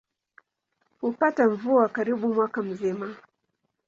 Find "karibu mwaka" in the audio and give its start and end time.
1.89-2.61